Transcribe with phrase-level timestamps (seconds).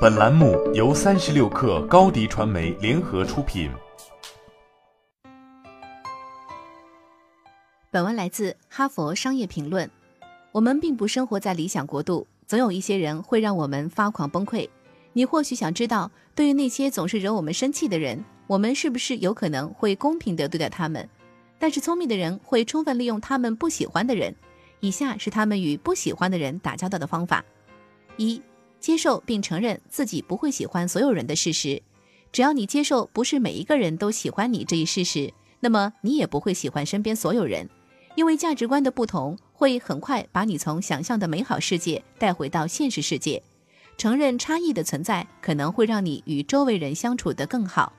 [0.00, 3.68] 本栏目由三十六氪高低传媒联合出品。
[7.90, 9.88] 本文来自《哈佛商业评论》。
[10.52, 14.68] 我们并不生活在理想国度，总有一些人会让我们发狂崩溃。
[15.14, 21.08] 你或许想知道，对于那些总是惹我们生气的人，我们是不是有可能会公平地对待他们？
[21.58, 24.32] 但是聪明的人会充分利用他们不喜欢的人。
[24.78, 27.44] 以下是他们与不喜欢的人打交道的方法：
[28.16, 28.40] 一、
[28.80, 31.82] 接受并承认自己不会喜欢所有人的事实。
[32.30, 37.68] 只要你接受不是每一个人都喜欢你这一事实，那么你也不会喜欢身边所有人。
[38.14, 43.42] 因为价值观的不同，会很快把你从想象的美好世界带回到现实世界。
[43.96, 47.92] 承认差异的存在，可能会让你与周围人相处得更好。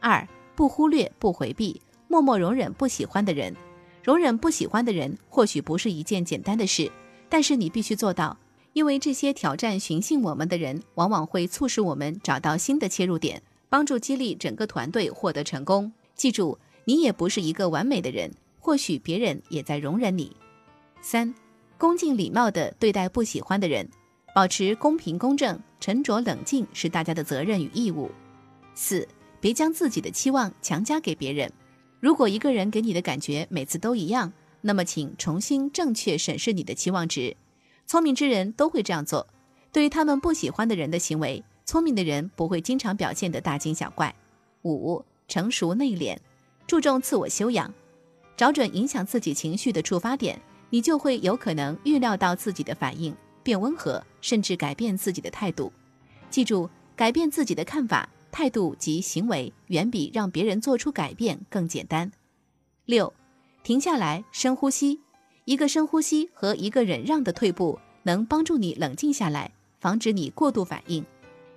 [0.00, 3.54] 二，不忽略、不回避，默默容忍不喜欢的人。
[4.02, 6.90] 容忍不喜欢的人，或许不是一件简单的事，
[7.28, 8.36] 但是你必须做到，
[8.72, 15.92] 因为这些挑战寻衅我们的人，往往会促使我们找到新的切入点，帮助激励整个团队获得成功。
[16.14, 18.30] 记住，你也不是一个完美的人。
[18.60, 20.36] 或许别人也在容忍你。
[21.00, 21.34] 三，
[21.78, 23.88] 恭敬礼貌地对待不喜欢的人，
[24.34, 28.10] 保持公平公正、沉着冷静是大家的责任与义务。
[28.74, 29.08] 四，
[29.40, 31.50] 别将自己的期望强加给别人。
[31.98, 34.30] 如果一个人给你的感觉每次都一样，
[34.60, 37.34] 那么请重新正确审视你的期望值。
[37.88, 39.26] 聪明之人都会这样做。
[39.72, 44.14] 对于他们不喜欢的人的行为，聪明的人不会经常表现得大惊小怪。
[44.62, 46.14] 五，成熟内敛，
[46.66, 47.72] 注重自我修养。
[48.36, 55.72] 找准影响自己情绪的触发点，你就会有可能预料到自己的反应，变温和，甚至改变自己的态度。
[56.28, 62.12] 记住，改变自己的看法、态度及行为，远比让别人做出改变更简单。
[62.84, 63.10] 六，
[63.62, 65.00] 停下来，深呼吸。
[65.48, 71.02] 一个深呼吸和一个忍让的退步，能帮助你冷静下来，防止你过度反应。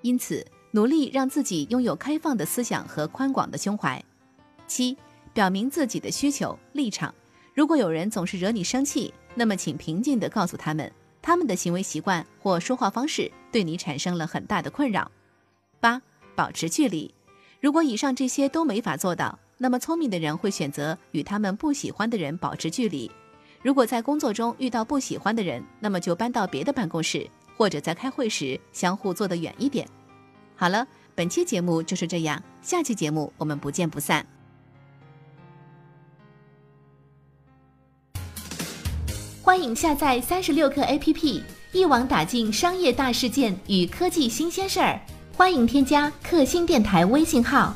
[0.01, 4.01] 因此，努力让自己拥有开放的思想和宽广的胸怀。
[4.65, 4.95] 七。
[5.33, 7.13] 表明自己的需求立场。
[7.53, 10.89] 如果有人总是惹你生气，那么请平静地告诉他们，
[11.21, 15.11] 他们的行为习惯或说话方式对你产生了很大的困扰。
[15.81, 16.01] 八、
[16.33, 17.13] 保持距离。
[17.59, 23.11] 如果以上这些都没法做到，那么聪明的人会选择与他们不喜欢的人保持距离。
[23.63, 29.87] 如果在工作中遇到不喜欢的人，那么就搬到别的办公室，或者在开会时相互坐得远一点。
[30.55, 34.25] 好了，本期节目就是这样，下期节目我们不见不散。
[39.43, 44.99] 欢迎下载三十六课 APP，一网打尽商业大事件与科技新鲜事儿。
[45.35, 47.75] 欢迎添加克星电台微信号，